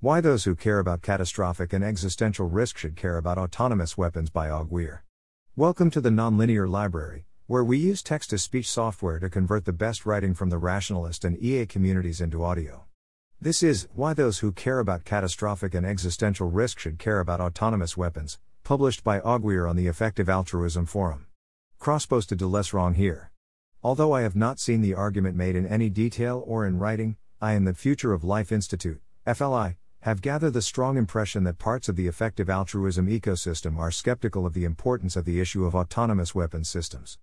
[0.00, 4.46] Why those who care about catastrophic and existential risk should care about autonomous weapons by
[4.46, 5.00] aaguirre.
[5.56, 9.72] Welcome to the Nonlinear Library, where we use text to speech software to convert the
[9.72, 12.84] best writing from the rationalist and EA communities into audio.
[13.40, 17.96] This is Why Those Who Care About Catastrophic and Existential Risk Should Care About Autonomous
[17.96, 21.26] Weapons, published by Weir on the Effective Altruism Forum.
[21.80, 23.32] Cross posted to Less Wrong here.
[23.82, 27.54] Although I have not seen the argument made in any detail or in writing, I
[27.54, 31.96] and the Future of Life Institute, FLI, have gathered the strong impression that parts of
[31.96, 36.68] the effective altruism ecosystem are skeptical of the importance of the issue of autonomous weapons
[36.68, 37.18] systems.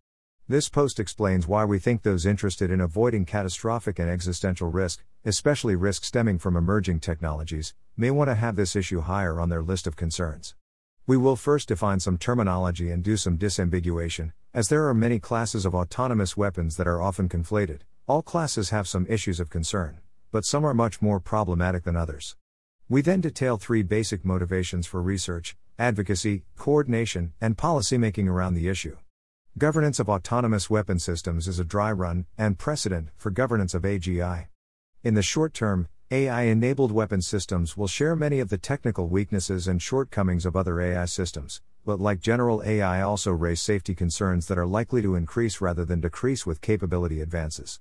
[0.48, 5.76] This post explains why we think those interested in avoiding catastrophic and existential risk, especially
[5.76, 9.88] risk stemming from emerging technologies, may want to have this issue higher on their list
[9.88, 10.54] of concerns.
[11.08, 15.66] We will first define some terminology and do some disambiguation, as there are many classes
[15.66, 17.82] of autonomous weapons that are often conflated.
[18.06, 20.00] All classes have some issues of concern,
[20.32, 22.36] but some are much more problematic than others.
[22.88, 28.98] We then detail three basic motivations for research, advocacy, coordination, and policymaking around the issue.
[29.58, 34.50] Governance of autonomous weapon systems is a dry run and precedent for governance of AGI.
[35.04, 39.68] In the short term, AI enabled weapon systems will share many of the technical weaknesses
[39.68, 44.60] and shortcomings of other AI systems, but like general AI, also raise safety concerns that
[44.60, 47.80] are likely to increase rather than decrease with capability advances.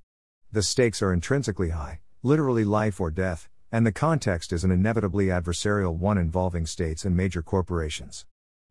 [0.51, 5.27] The stakes are intrinsically high, literally life or death, and the context is an inevitably
[5.27, 8.25] adversarial one involving states and major corporations.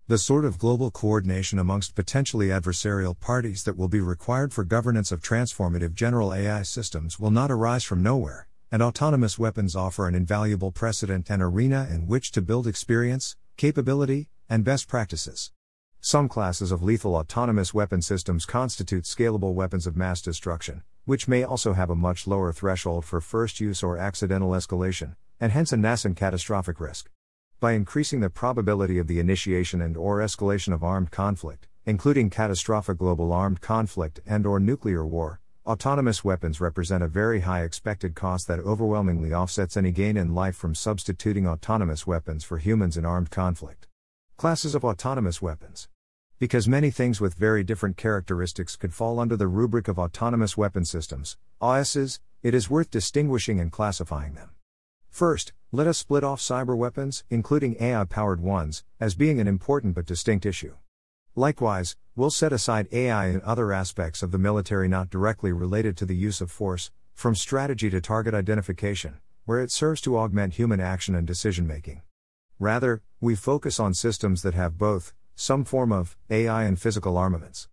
[0.07, 5.11] The sort of global coordination amongst potentially adversarial parties that will be required for governance
[5.11, 10.15] of transformative general AI systems will not arise from nowhere, and autonomous weapons offer an
[10.15, 15.51] invaluable precedent and arena in which to build experience, capability, and best practices.
[15.99, 21.43] Some classes of lethal autonomous weapon systems constitute scalable weapons of mass destruction, which may
[21.43, 25.77] also have a much lower threshold for first use or accidental escalation, and hence a
[25.77, 27.09] nascent catastrophic risk.
[27.59, 32.97] By increasing the probability of the initiation and or escalation of armed conflict, including catastrophic
[32.97, 38.47] global armed conflict and or nuclear war, autonomous weapons represent a very high expected cost
[38.47, 43.29] that overwhelmingly offsets any gain in life from substituting autonomous weapons for humans in armed
[43.29, 43.87] conflict.
[44.37, 45.87] Classes of autonomous weapons
[46.43, 50.83] because many things with very different characteristics could fall under the rubric of autonomous weapon
[50.83, 54.49] systems, AWSs, it is worth distinguishing and classifying them.
[55.09, 59.95] First, let us split off cyber weapons, including AI powered ones, as being an important
[59.95, 60.75] but distinct issue.
[61.33, 66.05] Likewise, we'll set aside AI and other aspects of the military not directly related to
[66.05, 70.81] the use of force, from strategy to target identification, where it serves to augment human
[70.81, 72.01] action and decision making.
[72.59, 77.67] Rather, we focus on systems that have both, some form of AI and physical armaments.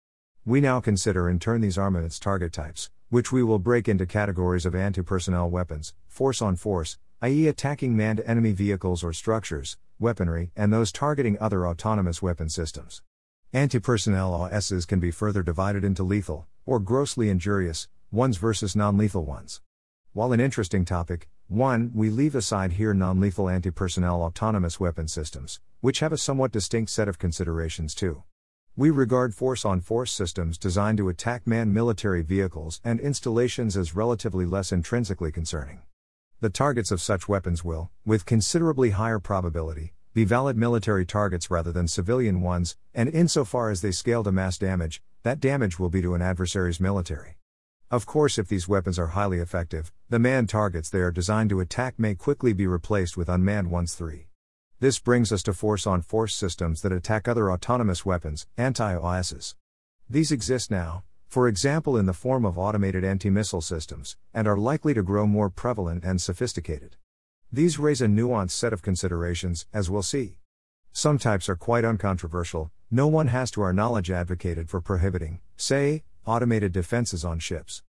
[0.45, 4.65] We now consider in turn these armaments target types, which we will break into categories
[4.65, 10.51] of anti personnel weapons, force on force, i.e., attacking manned enemy vehicles or structures, weaponry,
[10.57, 13.03] and those targeting other autonomous weapon systems.
[13.53, 18.97] Anti personnel AWSs can be further divided into lethal, or grossly injurious, ones versus non
[18.97, 19.61] lethal ones.
[20.13, 21.91] While an interesting topic, 1.
[21.95, 26.53] We leave aside here non lethal anti personnel autonomous weapon systems, which have a somewhat
[26.53, 28.23] distinct set of considerations too.
[28.77, 33.97] We regard force on force systems designed to attack manned military vehicles and installations as
[33.97, 35.83] relatively less intrinsically concerning.
[36.41, 41.73] The targets of such weapons will, with considerably higher probability, be valid military targets rather
[41.73, 46.01] than civilian ones, and insofar as they scale to mass damage, that damage will be
[46.01, 47.37] to an adversary's military.
[47.91, 51.61] Of course, if these weapons are highly effective, the manned targets they are designed to
[51.61, 53.95] attack may quickly be replaced with unmanned ones.
[53.95, 54.30] 3.
[54.81, 59.55] This brings us to force on force systems that attack other autonomous weapons, anti AWSs.
[60.09, 64.57] These exist now, for example, in the form of automated anti missile systems, and are
[64.57, 66.97] likely to grow more prevalent and sophisticated.
[67.53, 70.39] These raise a nuanced set of considerations, as we'll see.
[70.93, 76.05] Some types are quite uncontroversial, no one has to our knowledge advocated for prohibiting, say,
[76.25, 77.83] automated defenses on ships.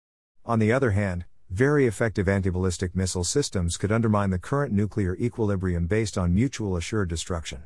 [0.44, 5.88] On the other hand, very effective anti-ballistic missile systems could undermine the current nuclear equilibrium
[5.88, 7.64] based on mutual assured destruction.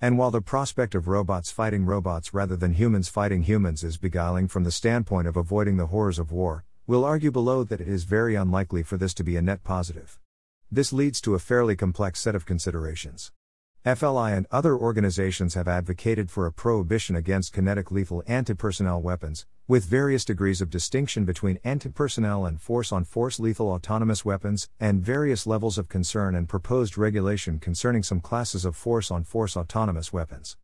[0.00, 4.46] And while the prospect of robots fighting robots rather than humans fighting humans is beguiling
[4.46, 8.04] from the standpoint of avoiding the horrors of war, we'll argue below that it is
[8.04, 10.20] very unlikely for this to be a net positive.
[10.70, 13.32] This leads to a fairly complex set of considerations.
[13.86, 19.46] FLI and other organizations have advocated for a prohibition against kinetic lethal anti personnel weapons,
[19.68, 24.68] with various degrees of distinction between anti personnel and force on force lethal autonomous weapons,
[24.80, 29.56] and various levels of concern and proposed regulation concerning some classes of force on force
[29.56, 30.56] autonomous weapons.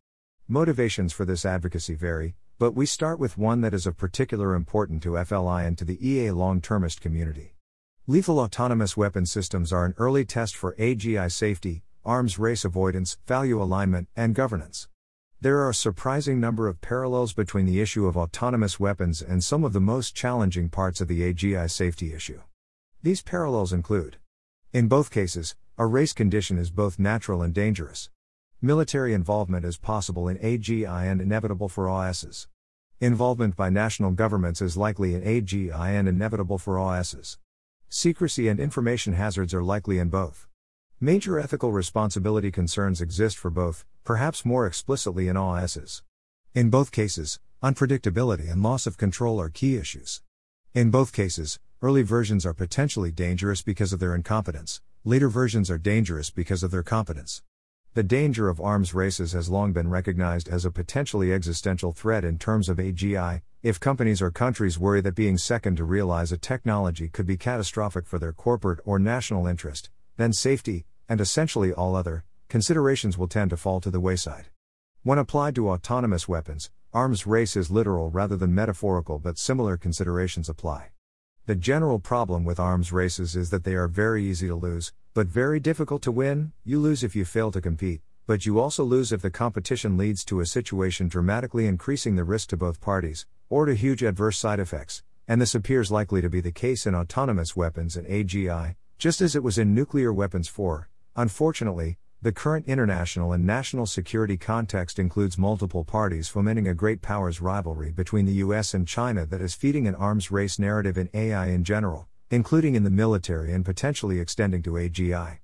[0.49, 5.01] Motivations for this advocacy vary, but we start with one that is of particular importance
[5.01, 7.55] to FLI and to the EA long termist community.
[8.05, 13.61] Lethal autonomous weapon systems are an early test for AGI safety, arms race avoidance, value
[13.61, 14.87] alignment, and governance.
[15.41, 19.63] There are a surprising number of parallels between the issue of autonomous weapons and some
[19.63, 22.41] of the most challenging parts of the AGI safety issue.
[23.01, 24.17] These parallels include
[24.71, 28.09] In both cases, a race condition is both natural and dangerous.
[28.61, 32.47] Military involvement is possible in AGI and inevitable for AWSs.
[33.01, 37.37] Involvement by national governments is likely in AGI and inevitable for AWSs.
[37.89, 40.47] Secrecy and information hazards are likely in both.
[40.99, 46.01] Major ethical responsibility concerns exist for both, perhaps more explicitly in AWSs.
[46.53, 50.21] In both cases, unpredictability and loss of control are key issues.
[50.73, 55.77] In both cases, early versions are potentially dangerous because of their incompetence, later versions are
[55.77, 57.43] dangerous because of their competence.
[57.95, 62.39] The danger of arms races has long been recognized as a potentially existential threat in
[62.39, 67.07] terms of AGI, if companies or countries worry that being second to realize a technology
[67.07, 72.23] could be catastrophic for their corporate or national interest, then safety, and essentially all other,
[72.49, 74.45] considerations will tend to fall to the wayside.
[75.03, 80.49] When applied to autonomous weapons, arms race is literal rather than metaphorical, but similar considerations
[80.49, 80.89] apply.
[81.45, 85.27] The general problem with arms races is that they are very easy to lose, but
[85.27, 86.53] very difficult to win.
[86.63, 90.23] You lose if you fail to compete, but you also lose if the competition leads
[90.25, 94.59] to a situation dramatically increasing the risk to both parties, or to huge adverse side
[94.59, 99.19] effects, and this appears likely to be the case in autonomous weapons and AGI, just
[99.19, 104.97] as it was in nuclear weapons for, unfortunately, the current international and national security context
[104.97, 109.55] includes multiple parties fomenting a great powers rivalry between the US and China that is
[109.55, 114.21] feeding an arms race narrative in AI in general, including in the military and potentially
[114.21, 115.39] extending to AGI.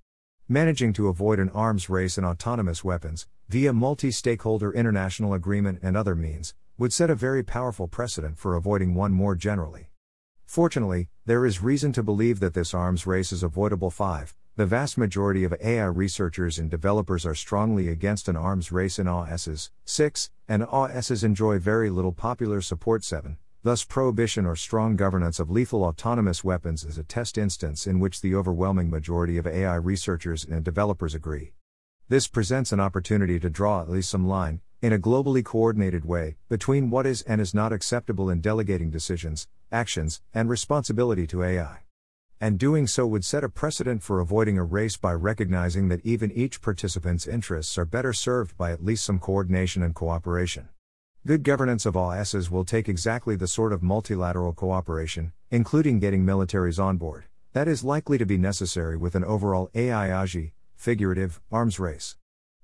[0.47, 5.97] Managing to avoid an arms race in autonomous weapons, via multi stakeholder international agreement and
[5.97, 9.89] other means, would set a very powerful precedent for avoiding one more generally.
[10.50, 13.92] Fortunately, there is reason to believe that this arms race is avoidable.
[13.92, 14.34] 5.
[14.56, 19.06] The vast majority of AI researchers and developers are strongly against an arms race in
[19.06, 19.69] AWSs.
[19.86, 20.31] 6.
[20.48, 23.04] And AWSs enjoy very little popular support.
[23.04, 23.38] 7.
[23.62, 28.22] Thus, prohibition or strong governance of lethal autonomous weapons is a test instance in which
[28.22, 31.54] the overwhelming majority of AI researchers and developers agree.
[32.07, 36.38] This presents an opportunity to draw at least some line, in a globally coordinated way,
[36.48, 41.80] between what is and is not acceptable in delegating decisions, actions, and responsibility to AI.
[42.42, 46.31] And doing so would set a precedent for avoiding a race by recognizing that even
[46.31, 50.70] each participant's interests are better served by at least some coordination and cooperation.
[51.28, 56.81] Good governance of AWSs will take exactly the sort of multilateral cooperation, including getting militaries
[56.81, 61.78] on board, that is likely to be necessary with an overall AI AGI, figurative, arms
[61.78, 62.16] race.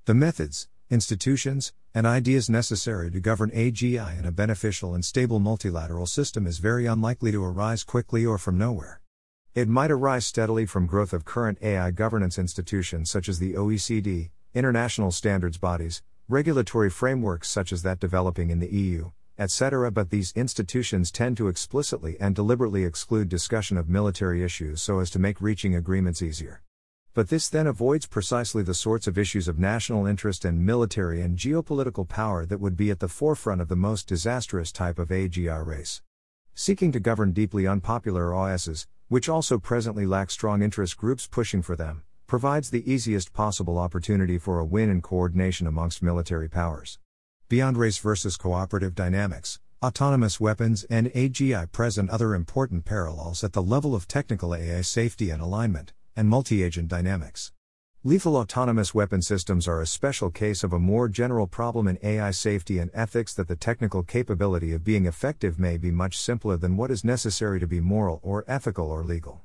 [0.05, 6.05] The methods, institutions, and ideas necessary to govern AGI in a beneficial and stable multilateral
[6.05, 9.01] system is very unlikely to arise quickly or from nowhere.
[9.55, 14.29] It might arise steadily from growth of current AI governance institutions such as the OECD,
[14.53, 19.91] international standards bodies, regulatory frameworks such as that developing in the EU, etc.
[19.91, 25.09] But these institutions tend to explicitly and deliberately exclude discussion of military issues so as
[25.11, 26.61] to make reaching agreements easier.
[27.15, 31.37] But this then avoids precisely the sorts of issues of national interest and military and
[31.37, 35.65] geopolitical power that would be at the forefront of the most disastrous type of AGI
[35.65, 36.01] race.
[36.55, 41.77] Seeking to govern deeply unpopular AWSs, which also presently lack strong interest groups pushing for
[41.77, 46.99] them, provides the easiest possible opportunity for a win in coordination amongst military powers.
[47.47, 53.63] Beyond race versus cooperative dynamics, autonomous weapons and AGI present other important parallels at the
[53.63, 57.51] level of technical AI safety and alignment, and multi agent dynamics.
[58.03, 62.29] Lethal autonomous weapon systems are a special case of a more general problem in AI
[62.29, 66.77] safety and ethics that the technical capability of being effective may be much simpler than
[66.77, 69.41] what is necessary to be moral or ethical or legal.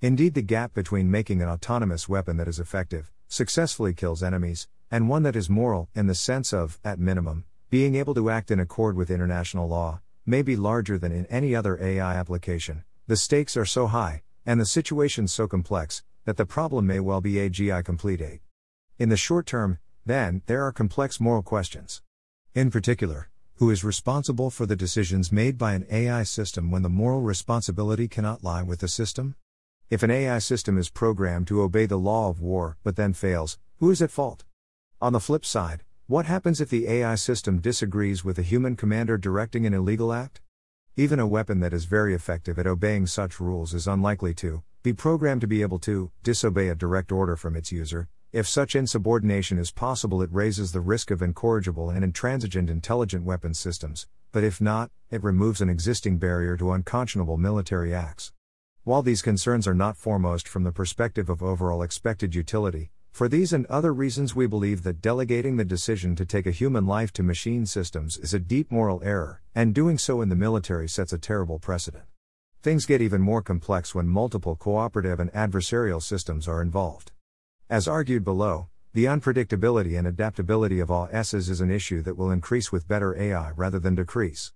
[0.00, 5.08] Indeed, the gap between making an autonomous weapon that is effective, successfully kills enemies, and
[5.08, 8.60] one that is moral, in the sense of, at minimum, being able to act in
[8.60, 12.84] accord with international law, may be larger than in any other AI application.
[13.08, 17.20] The stakes are so high, and the situation so complex, that the problem may well
[17.20, 18.40] be AGI complete 8.
[18.98, 22.02] In the short term, then, there are complex moral questions.
[22.54, 26.90] In particular, who is responsible for the decisions made by an AI system when the
[26.90, 29.34] moral responsibility cannot lie with the system?
[29.88, 33.58] If an AI system is programmed to obey the law of war but then fails,
[33.78, 34.44] who is at fault?
[35.00, 39.16] On the flip side, what happens if the AI system disagrees with a human commander
[39.16, 40.40] directing an illegal act?
[40.98, 44.94] Even a weapon that is very effective at obeying such rules is unlikely to be
[44.94, 48.08] programmed to be able to disobey a direct order from its user.
[48.32, 53.58] If such insubordination is possible, it raises the risk of incorrigible and intransigent intelligent weapons
[53.58, 58.32] systems, but if not, it removes an existing barrier to unconscionable military acts.
[58.84, 63.54] While these concerns are not foremost from the perspective of overall expected utility, for these
[63.54, 67.22] and other reasons, we believe that delegating the decision to take a human life to
[67.22, 71.18] machine systems is a deep moral error, and doing so in the military sets a
[71.18, 72.04] terrible precedent.
[72.60, 77.10] Things get even more complex when multiple cooperative and adversarial systems are involved.
[77.70, 82.70] As argued below, the unpredictability and adaptability of AWSs is an issue that will increase
[82.70, 84.52] with better AI rather than decrease.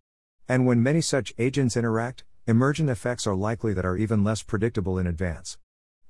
[0.46, 4.98] And when many such agents interact, emergent effects are likely that are even less predictable
[4.98, 5.56] in advance.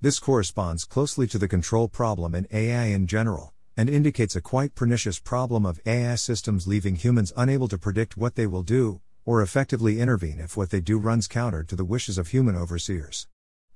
[0.03, 4.75] This corresponds closely to the control problem in AI in general, and indicates a quite
[4.75, 9.43] pernicious problem of AI systems leaving humans unable to predict what they will do, or
[9.43, 13.29] effectively intervene if what they do runs counter to the wishes of human overseers.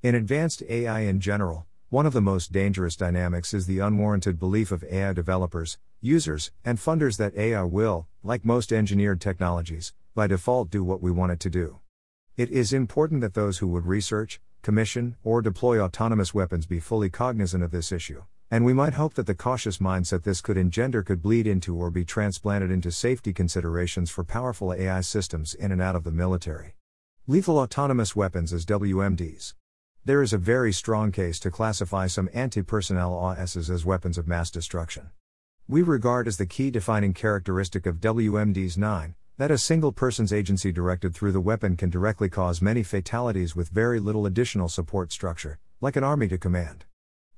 [0.03, 4.73] In advanced AI in general, one of the most dangerous dynamics is the unwarranted belief
[4.73, 10.71] of AI developers, users, and funders that AI will, like most engineered technologies, by default
[10.71, 11.81] do what we want it to do.
[12.37, 17.09] It is important that those who would research, commission, or deploy autonomous weapons be fully
[17.09, 21.05] cognizant of this issue, and we might hope that the cautious mindset this could engender
[21.05, 25.81] could bleed into or be transplanted into safety considerations for powerful AI systems in and
[25.81, 26.75] out of the military.
[27.29, 29.55] Lethal autonomous weapons as WMDs.
[30.05, 34.27] There is a very strong case to classify some anti personnel AWSs as weapons of
[34.27, 35.11] mass destruction.
[35.69, 40.71] We regard as the key defining characteristic of WMDs 9 that a single person's agency
[40.71, 45.59] directed through the weapon can directly cause many fatalities with very little additional support structure,
[45.81, 46.85] like an army to command.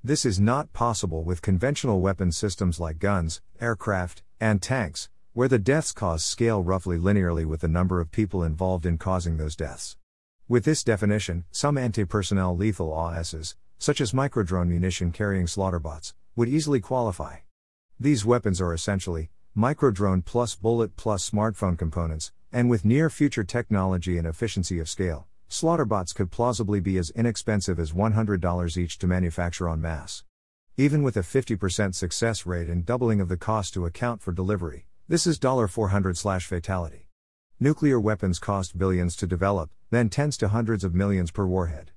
[0.04, 5.58] This is not possible with conventional weapon systems like guns, aircraft, and tanks, where the
[5.58, 9.96] deaths caused scale roughly linearly with the number of people involved in causing those deaths.
[10.48, 16.48] With this definition, some anti personnel lethal AWSs, such as microdrone munition carrying slaughterbots, would
[16.48, 17.38] easily qualify.
[17.98, 24.18] These weapons are essentially microdrone plus bullet plus smartphone components, and with near future technology
[24.18, 29.68] and efficiency of scale, slaughterbots could plausibly be as inexpensive as $100 each to manufacture
[29.70, 30.24] en masse.
[30.76, 34.88] Even with a 50% success rate and doubling of the cost to account for delivery,
[35.08, 37.08] this is $400 slash fatality.
[37.58, 41.92] Nuclear weapons cost billions to develop, then tens to hundreds of millions per warhead.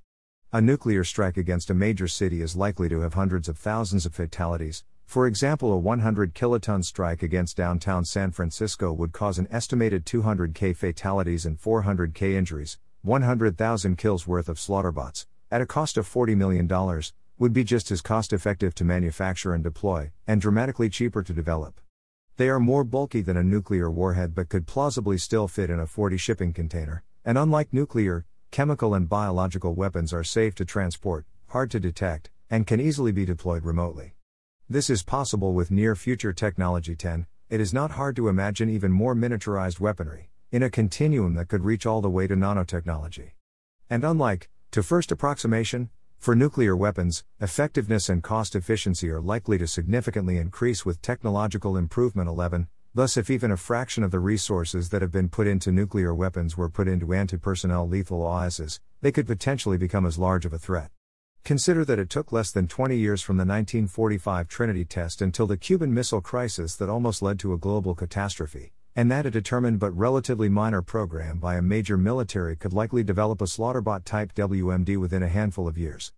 [0.50, 4.14] A nuclear strike against a major city is likely to have hundreds of thousands of
[4.14, 10.06] fatalities, for example, a 100 kiloton strike against downtown San Francisco would cause an estimated
[10.06, 16.36] 200k fatalities and 400k injuries, 100,000 kills worth of slaughterbots, at a cost of $40
[16.36, 17.02] million,
[17.40, 21.80] would be just as cost effective to manufacture and deploy, and dramatically cheaper to develop.
[22.36, 25.88] They are more bulky than a nuclear warhead but could plausibly still fit in a
[25.88, 31.68] 40 shipping container, and unlike nuclear, chemical and biological weapons are safe to transport, hard
[31.72, 34.14] to detect, and can easily be deployed remotely.
[34.72, 37.26] This is possible with near future technology 10.
[37.48, 41.64] It is not hard to imagine even more miniaturized weaponry, in a continuum that could
[41.64, 43.32] reach all the way to nanotechnology.
[43.90, 49.66] And unlike, to first approximation, for nuclear weapons, effectiveness and cost efficiency are likely to
[49.66, 52.68] significantly increase with technological improvement 11.
[52.94, 56.56] Thus, if even a fraction of the resources that have been put into nuclear weapons
[56.56, 60.60] were put into anti personnel lethal AWSs, they could potentially become as large of a
[60.60, 60.92] threat.
[61.44, 65.56] Consider that it took less than 20 years from the 1945 Trinity test until the
[65.56, 69.96] Cuban Missile Crisis that almost led to a global catastrophe, and that a determined but
[69.96, 75.22] relatively minor program by a major military could likely develop a slaughterbot type WMD within
[75.22, 76.12] a handful of years.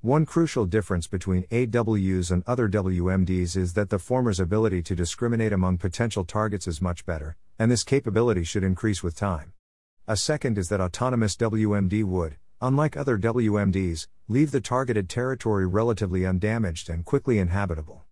[0.00, 5.52] One crucial difference between AWs and other WMDs is that the former's ability to discriminate
[5.52, 9.52] among potential targets is much better, and this capability should increase with time.
[10.06, 16.26] A second is that autonomous WMD would, unlike other WMDs, leave the targeted territory relatively
[16.26, 18.04] undamaged and quickly inhabitable.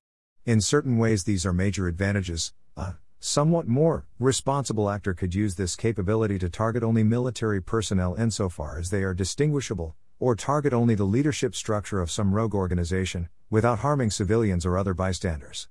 [0.44, 2.52] In certain ways, these are major advantages.
[2.76, 8.78] A somewhat more responsible actor could use this capability to target only military personnel insofar
[8.78, 13.80] as they are distinguishable, or target only the leadership structure of some rogue organization, without
[13.80, 15.68] harming civilians or other bystanders.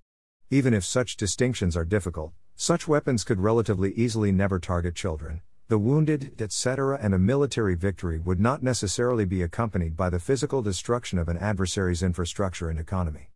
[0.50, 5.80] Even if such distinctions are difficult, such weapons could relatively easily never target children, the
[5.80, 11.18] wounded, etc., and a military victory would not necessarily be accompanied by the physical destruction
[11.18, 13.32] of an adversary's infrastructure and economy.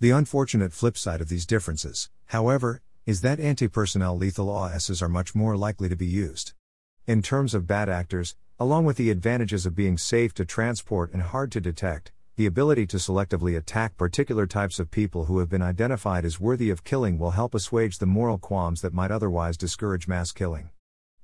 [0.00, 5.10] The unfortunate flip side of these differences, however, is that anti personnel lethal AWSs are
[5.10, 6.54] much more likely to be used.
[7.06, 11.20] In terms of bad actors, along with the advantages of being safe to transport and
[11.20, 15.60] hard to detect, the ability to selectively attack particular types of people who have been
[15.62, 20.08] identified as worthy of killing will help assuage the moral qualms that might otherwise discourage
[20.08, 20.70] mass killing.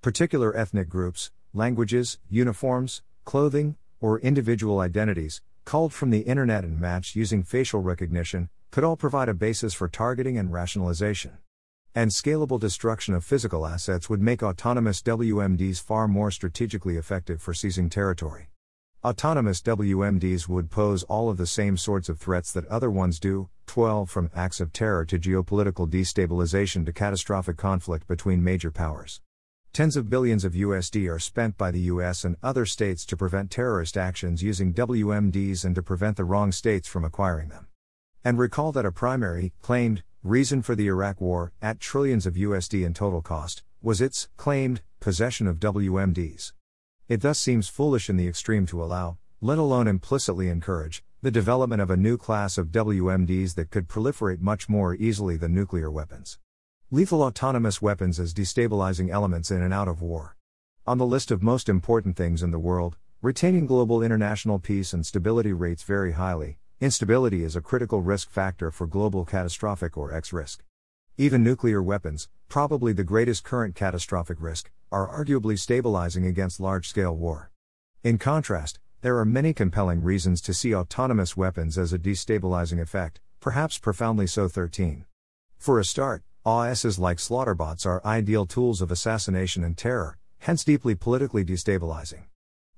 [0.02, 7.14] Particular ethnic groups, languages, uniforms, clothing, or individual identities, culled from the internet and matched
[7.14, 11.36] using facial recognition, could all provide a basis for targeting and rationalization.
[11.94, 17.52] And scalable destruction of physical assets would make autonomous WMDs far more strategically effective for
[17.52, 18.48] seizing territory.
[19.04, 23.50] Autonomous WMDs would pose all of the same sorts of threats that other ones do
[23.66, 29.20] 12 from acts of terror to geopolitical destabilization to catastrophic conflict between major powers.
[29.72, 33.52] Tens of billions of USD are spent by the US and other states to prevent
[33.52, 37.68] terrorist actions using WMDs and to prevent the wrong states from acquiring them.
[38.24, 42.84] And recall that a primary, claimed, reason for the Iraq War, at trillions of USD
[42.84, 46.52] in total cost, was its, claimed, possession of WMDs.
[47.06, 51.80] It thus seems foolish in the extreme to allow, let alone implicitly encourage, the development
[51.80, 56.40] of a new class of WMDs that could proliferate much more easily than nuclear weapons.
[56.92, 60.36] Lethal autonomous weapons as destabilizing elements in and out of war.
[60.88, 65.06] On the list of most important things in the world, retaining global international peace and
[65.06, 66.58] stability rates very highly.
[66.80, 70.64] Instability is a critical risk factor for global catastrophic or X risk.
[71.16, 77.14] Even nuclear weapons, probably the greatest current catastrophic risk, are arguably stabilizing against large scale
[77.14, 77.52] war.
[78.02, 83.20] In contrast, there are many compelling reasons to see autonomous weapons as a destabilizing effect,
[83.38, 84.48] perhaps profoundly so.
[84.48, 85.04] 13.
[85.56, 90.94] For a start, AWSs like slaughterbots are ideal tools of assassination and terror, hence deeply
[90.94, 92.22] politically destabilizing.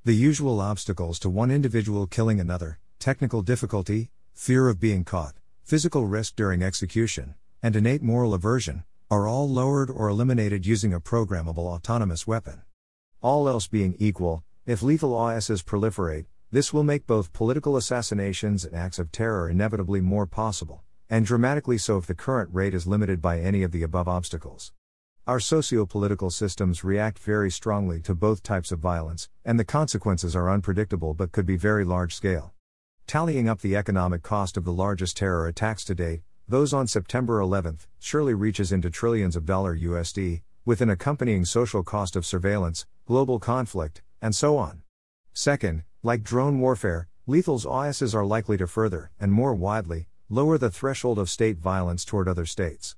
[0.04, 6.07] The usual obstacles to one individual killing another technical difficulty, fear of being caught, physical
[6.07, 11.59] risk during execution, and innate moral aversion are all lowered or eliminated using a programmable
[11.59, 12.62] autonomous weapon.
[13.21, 18.75] All else being equal, if lethal AWSs proliferate, this will make both political assassinations and
[18.75, 23.21] acts of terror inevitably more possible, and dramatically so if the current rate is limited
[23.21, 24.73] by any of the above obstacles.
[25.26, 30.35] Our socio political systems react very strongly to both types of violence, and the consequences
[30.35, 32.54] are unpredictable but could be very large scale.
[33.07, 37.40] Tallying up the economic cost of the largest terror attacks to date, those on September
[37.40, 42.87] 11 surely reaches into trillions of dollar USD, with an accompanying social cost of surveillance,
[43.04, 44.81] global conflict, and so on.
[45.35, 50.70] Second, like drone warfare, lethal's AWSs are likely to further, and more widely, lower the
[50.70, 52.96] threshold of state violence toward other states.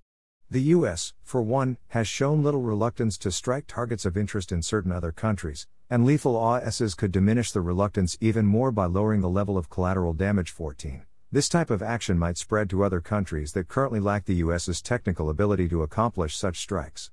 [0.48, 4.92] The US, for one, has shown little reluctance to strike targets of interest in certain
[4.92, 9.58] other countries, and lethal AWSs could diminish the reluctance even more by lowering the level
[9.58, 11.02] of collateral damage 14.
[11.32, 15.28] This type of action might spread to other countries that currently lack the US's technical
[15.28, 17.10] ability to accomplish such strikes.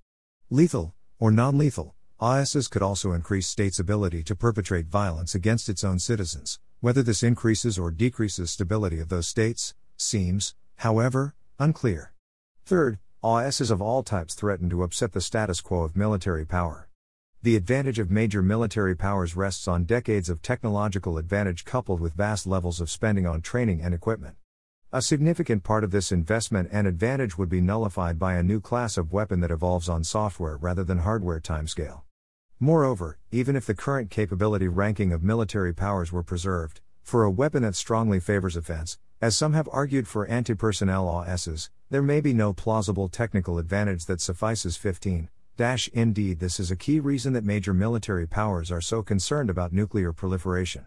[0.51, 5.84] Lethal, or non lethal, AWSs could also increase states' ability to perpetrate violence against its
[5.84, 6.60] own citizens.
[6.79, 12.13] Whether this increases or decreases stability of those states, seems, however, unclear.
[12.65, 16.89] Third, AWSs of all types threaten to upset the status quo of military power.
[17.43, 22.45] The advantage of major military powers rests on decades of technological advantage coupled with vast
[22.45, 24.35] levels of spending on training and equipment.
[24.91, 28.97] A significant part of this investment and advantage would be nullified by a new class
[28.97, 32.01] of weapon that evolves on software rather than hardware timescale.
[32.59, 37.63] Moreover, even if the current capability ranking of military powers were preserved, for a weapon
[37.63, 42.34] that strongly favors offense, as some have argued for anti personnel AWSs, there may be
[42.34, 45.29] no plausible technical advantage that suffices 15.
[45.57, 49.73] Dash indeed, this is a key reason that major military powers are so concerned about
[49.73, 50.86] nuclear proliferation.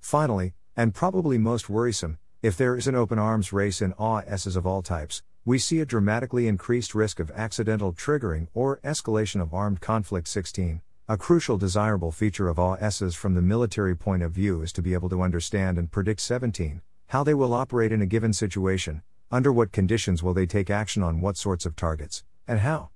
[0.00, 4.66] Finally, and probably most worrisome, if there is an open arms race in AWSs of
[4.66, 9.80] all types, we see a dramatically increased risk of accidental triggering or escalation of armed
[9.80, 10.80] conflict 16.
[11.08, 14.94] A crucial desirable feature of AWSs from the military point of view is to be
[14.94, 19.50] able to understand and predict 17 how they will operate in a given situation, under
[19.50, 22.90] what conditions will they take action on what sorts of targets, and how.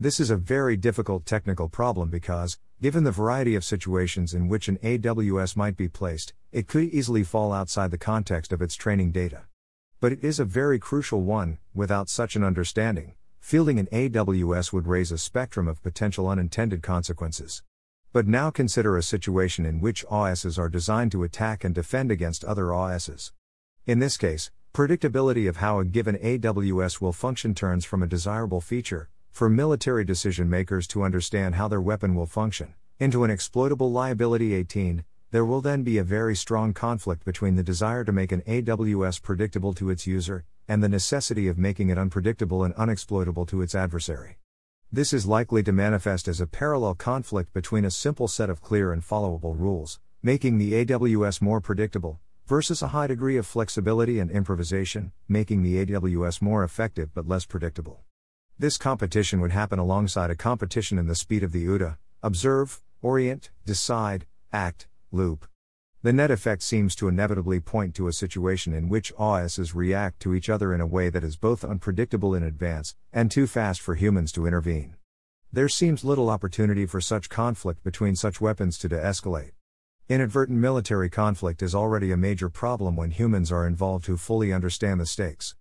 [0.00, 4.66] This is a very difficult technical problem because, given the variety of situations in which
[4.66, 9.12] an AWS might be placed, it could easily fall outside the context of its training
[9.12, 9.42] data.
[10.00, 14.88] But it is a very crucial one, without such an understanding, fielding an AWS would
[14.88, 17.62] raise a spectrum of potential unintended consequences.
[18.12, 22.44] But now consider a situation in which AWSs are designed to attack and defend against
[22.44, 23.30] other AWSs.
[23.84, 28.60] In this case, predictability of how a given AWS will function turns from a desirable
[28.60, 33.90] feature, for military decision makers to understand how their weapon will function, into an exploitable
[33.90, 38.30] liability 18, there will then be a very strong conflict between the desire to make
[38.30, 43.48] an AWS predictable to its user, and the necessity of making it unpredictable and unexploitable
[43.48, 44.38] to its adversary.
[44.92, 48.92] This is likely to manifest as a parallel conflict between a simple set of clear
[48.92, 52.20] and followable rules, making the AWS more predictable,
[52.52, 57.46] versus a high degree of flexibility and improvisation, making the AWS more effective but less
[57.46, 58.02] predictable.
[58.58, 63.50] This competition would happen alongside a competition in the speed of the OODA observe, orient,
[63.64, 65.46] decide, act, loop.
[66.02, 70.34] The net effect seems to inevitably point to a situation in which AWSs react to
[70.34, 73.94] each other in a way that is both unpredictable in advance and too fast for
[73.94, 74.96] humans to intervene.
[75.50, 79.52] There seems little opportunity for such conflict between such weapons to de escalate.
[80.08, 85.00] Inadvertent military conflict is already a major problem when humans are involved who fully understand
[85.00, 85.54] the stakes.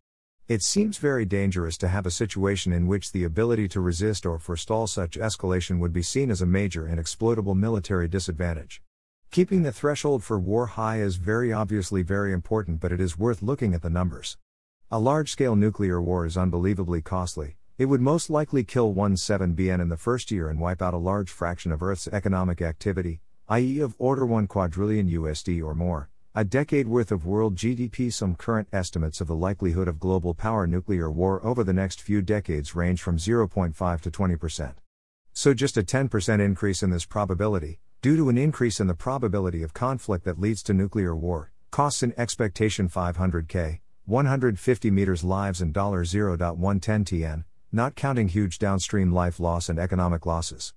[0.48, 4.40] It seems very dangerous to have a situation in which the ability to resist or
[4.40, 8.82] forestall such escalation would be seen as a major and exploitable military disadvantage.
[9.30, 13.44] Keeping the threshold for war high is very obviously very important, but it is worth
[13.44, 14.38] looking at the numbers.
[14.90, 17.58] A large scale nuclear war is unbelievably costly.
[17.78, 20.98] It would most likely kill 1.7 BN in the first year and wipe out a
[20.98, 26.46] large fraction of Earth's economic activity, i.e., of order 1 quadrillion USD or more, a
[26.46, 28.12] decade worth of world GDP.
[28.14, 32.22] Some current estimates of the likelihood of global power nuclear war over the next few
[32.22, 34.76] decades range from 0.5 to 20%.
[35.34, 39.64] So, just a 10% increase in this probability, due to an increase in the probability
[39.64, 45.74] of conflict that leads to nuclear war, costs an expectation 500k, 150 meters lives and
[45.74, 50.74] $0.110 TN, not counting huge downstream life loss and economic losses.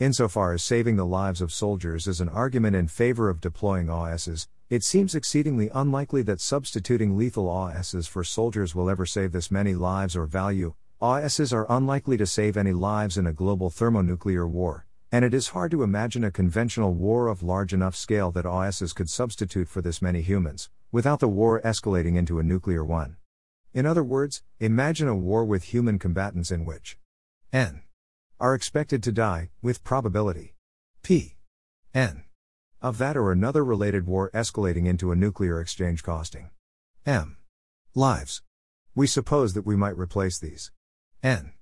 [0.00, 4.48] Insofar as saving the lives of soldiers is an argument in favor of deploying AWSs,
[4.68, 9.72] it seems exceedingly unlikely that substituting lethal AWSs for soldiers will ever save this many
[9.72, 10.74] lives or value.
[11.00, 15.50] AWSs are unlikely to save any lives in a global thermonuclear war, and it is
[15.50, 19.80] hard to imagine a conventional war of large enough scale that AWSs could substitute for
[19.80, 23.16] this many humans, without the war escalating into a nuclear one.
[23.72, 26.98] In other words, imagine a war with human combatants in which
[27.52, 27.83] n
[28.44, 30.52] are expected to die, with probability.
[31.02, 31.36] P.
[31.94, 32.24] N.
[32.82, 36.50] Of that or another related war escalating into a nuclear exchange costing.
[37.06, 37.38] M.
[37.94, 38.42] Lives.
[38.94, 40.72] We suppose that we might replace these.
[41.22, 41.54] N.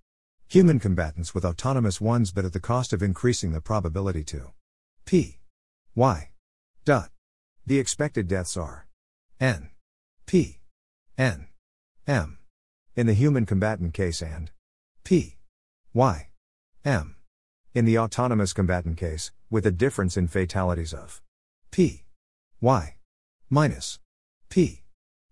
[0.48, 4.50] Human combatants with autonomous ones but at the cost of increasing the probability to.
[5.04, 5.38] P.
[5.94, 6.30] Y.
[6.84, 7.10] Dot.
[7.64, 8.88] The expected deaths are.
[9.38, 9.70] N.
[10.26, 10.58] P.
[11.16, 11.46] N.
[12.08, 12.38] M.
[12.96, 14.50] In the human combatant case and.
[15.04, 15.36] P.
[15.94, 16.30] Y
[16.84, 17.14] M.
[17.74, 21.22] In the autonomous combatant case, with a difference in fatalities of
[21.70, 22.02] P.
[22.60, 22.96] Y.
[23.48, 24.00] minus
[24.48, 24.82] P.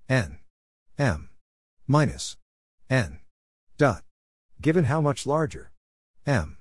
[0.08, 0.38] N.
[0.96, 1.30] M.
[1.88, 2.36] minus
[2.88, 3.18] N.
[3.76, 4.04] Dot.
[4.60, 5.72] Given how much larger
[6.24, 6.58] M.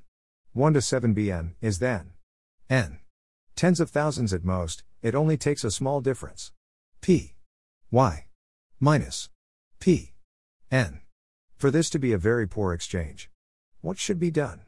[0.54, 2.13] 1 to 7 BN is then
[2.67, 2.99] N.
[3.56, 6.52] Tens of thousands at most, it only takes a small difference.
[6.99, 7.36] P.
[7.91, 8.25] Y.
[8.80, 9.30] minus
[9.80, 10.13] P.
[10.71, 11.02] N.
[11.58, 13.30] For this to be a very poor exchange.
[13.82, 14.62] What should be done?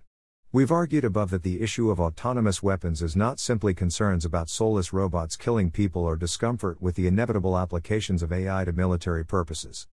[0.53, 4.91] We've argued above that the issue of autonomous weapons is not simply concerns about soulless
[4.91, 9.87] robots killing people or discomfort with the inevitable applications of AI to military purposes.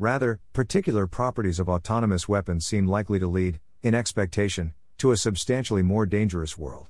[0.00, 5.82] Rather, particular properties of autonomous weapons seem likely to lead, in expectation, to a substantially
[5.82, 6.88] more dangerous world.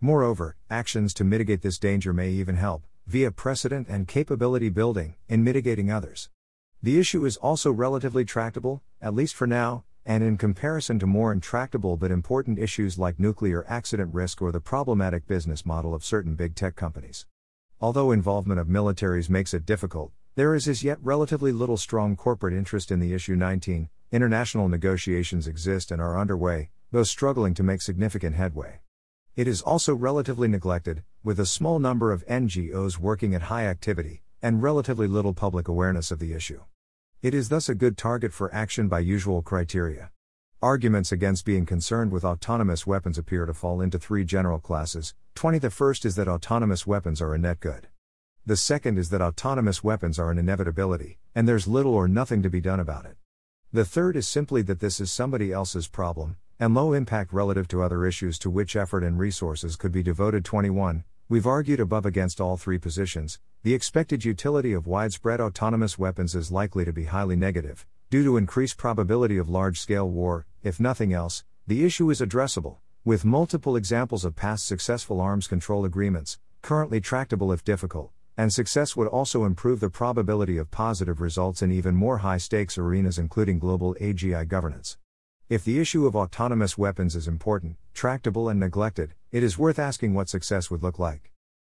[0.00, 5.44] Moreover, actions to mitigate this danger may even help, via precedent and capability building, in
[5.44, 6.30] mitigating others.
[6.82, 11.32] The issue is also relatively tractable, at least for now, and in comparison to more
[11.32, 16.34] intractable but important issues like nuclear accident risk or the problematic business model of certain
[16.34, 17.26] big tech companies.
[17.80, 22.54] Although involvement of militaries makes it difficult, there is as yet relatively little strong corporate
[22.54, 23.88] interest in the issue 19.
[24.12, 28.80] International negotiations exist and are underway, though struggling to make significant headway.
[29.36, 34.22] It is also relatively neglected, with a small number of NGOs working at high activity,
[34.42, 36.62] and relatively little public awareness of the issue.
[37.24, 40.10] It is thus a good target for action by usual criteria.
[40.60, 45.14] Arguments against being concerned with autonomous weapons appear to fall into three general classes.
[45.34, 45.58] 20.
[45.58, 47.88] The first is that autonomous weapons are a net good.
[48.44, 52.50] The second is that autonomous weapons are an inevitability, and there's little or nothing to
[52.50, 53.16] be done about it.
[53.72, 57.82] The third is simply that this is somebody else's problem, and low impact relative to
[57.82, 60.44] other issues to which effort and resources could be devoted.
[60.44, 61.04] 21.
[61.26, 63.40] We've argued above against all three positions.
[63.62, 68.36] The expected utility of widespread autonomous weapons is likely to be highly negative, due to
[68.36, 70.44] increased probability of large scale war.
[70.62, 75.86] If nothing else, the issue is addressable, with multiple examples of past successful arms control
[75.86, 81.62] agreements, currently tractable if difficult, and success would also improve the probability of positive results
[81.62, 84.98] in even more high stakes arenas, including global AGI governance.
[85.54, 90.12] If the issue of autonomous weapons is important, tractable, and neglected, it is worth asking
[90.12, 91.30] what success would look like.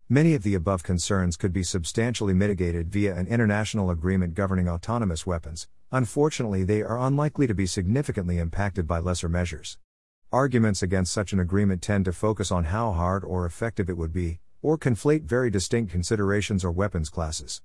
[0.09, 5.25] Many of the above concerns could be substantially mitigated via an international agreement governing autonomous
[5.25, 9.77] weapons, unfortunately, they are unlikely to be significantly impacted by lesser measures.
[10.29, 14.11] Arguments against such an agreement tend to focus on how hard or effective it would
[14.11, 17.61] be, or conflate very distinct considerations or weapons classes.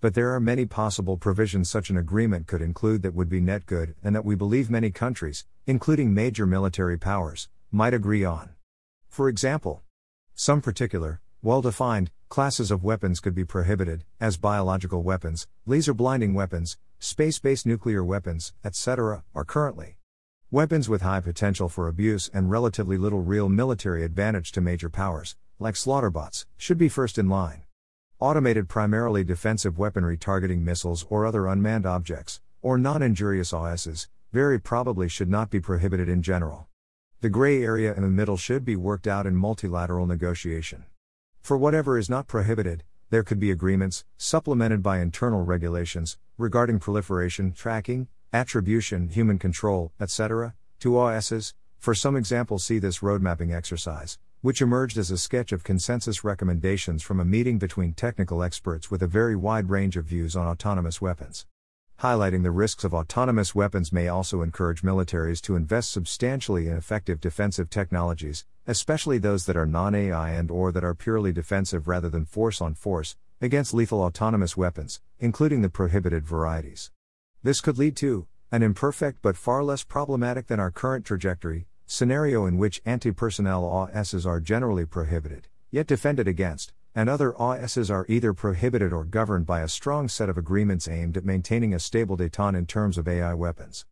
[0.00, 3.64] But there are many possible provisions such an agreement could include that would be net
[3.64, 8.50] good and that we believe many countries, including major military powers, might agree on.
[9.08, 9.82] For example,
[10.34, 16.34] some particular, well defined, classes of weapons could be prohibited, as biological weapons, laser blinding
[16.34, 19.96] weapons, space based nuclear weapons, etc., are currently.
[20.50, 25.36] Weapons with high potential for abuse and relatively little real military advantage to major powers,
[25.58, 27.65] like slaughterbots, should be first in line.
[28.18, 34.58] Automated primarily defensive weaponry targeting missiles or other unmanned objects, or non injurious AWSs, very
[34.58, 36.66] probably should not be prohibited in general.
[37.20, 40.86] The gray area in the middle should be worked out in multilateral negotiation.
[41.42, 47.52] For whatever is not prohibited, there could be agreements, supplemented by internal regulations, regarding proliferation,
[47.52, 51.52] tracking, attribution, human control, etc., to AWSs.
[51.78, 57.02] For some example, see this roadmapping exercise, which emerged as a sketch of consensus recommendations
[57.02, 61.00] from a meeting between technical experts with a very wide range of views on autonomous
[61.00, 61.46] weapons.
[61.98, 67.20] Highlighting the risks of autonomous weapons may also encourage militaries to invest substantially in effective
[67.20, 72.24] defensive technologies, especially those that are non-AI and or that are purely defensive rather than
[72.24, 76.92] force on force against lethal autonomous weapons, including the prohibited varieties.
[77.42, 82.46] This could lead to an imperfect but far less problematic than our current trajectory scenario
[82.46, 88.32] in which anti-personnel AWSs are generally prohibited, yet defended against and other AWSs are either
[88.32, 92.56] prohibited or governed by a strong set of agreements aimed at maintaining a stable détente
[92.56, 93.84] in terms of AI weapons.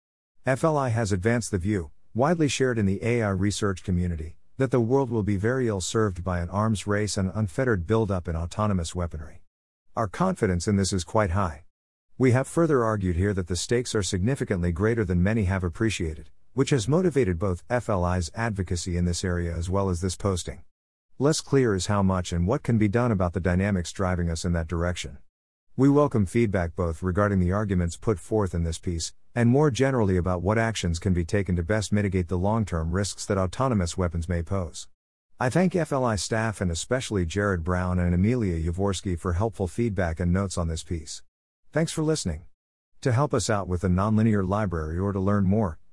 [0.46, 5.10] FLI has advanced the view, widely shared in the AI research community, that the world
[5.10, 9.42] will be very ill served by an arms race and unfettered buildup in autonomous weaponry.
[9.94, 11.64] Our confidence in this is quite high.
[12.16, 16.30] We have further argued here that the stakes are significantly greater than many have appreciated,
[16.54, 20.62] which has motivated both FLI's advocacy in this area as well as this posting.
[21.18, 24.44] Less clear is how much and what can be done about the dynamics driving us
[24.44, 25.18] in that direction.
[25.76, 30.16] We welcome feedback both regarding the arguments put forth in this piece, and more generally
[30.16, 33.98] about what actions can be taken to best mitigate the long term risks that autonomous
[33.98, 34.86] weapons may pose.
[35.40, 40.32] I thank FLI staff and especially Jared Brown and Emilia Javorsky for helpful feedback and
[40.32, 41.22] notes on this piece.
[41.72, 42.44] Thanks for listening.
[43.00, 45.80] To help us out with the Nonlinear Library or to learn more,